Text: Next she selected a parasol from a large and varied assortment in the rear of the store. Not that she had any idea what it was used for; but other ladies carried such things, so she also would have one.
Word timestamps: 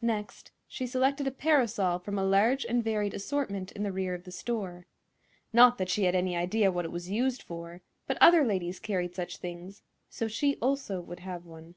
Next 0.00 0.52
she 0.66 0.86
selected 0.86 1.26
a 1.26 1.30
parasol 1.30 1.98
from 1.98 2.18
a 2.18 2.24
large 2.24 2.64
and 2.64 2.82
varied 2.82 3.12
assortment 3.12 3.72
in 3.72 3.82
the 3.82 3.92
rear 3.92 4.14
of 4.14 4.24
the 4.24 4.30
store. 4.32 4.86
Not 5.52 5.76
that 5.76 5.90
she 5.90 6.04
had 6.04 6.14
any 6.14 6.34
idea 6.34 6.72
what 6.72 6.86
it 6.86 6.90
was 6.90 7.10
used 7.10 7.42
for; 7.42 7.82
but 8.06 8.16
other 8.18 8.42
ladies 8.42 8.80
carried 8.80 9.14
such 9.14 9.36
things, 9.36 9.82
so 10.08 10.28
she 10.28 10.56
also 10.62 11.02
would 11.02 11.20
have 11.20 11.44
one. 11.44 11.74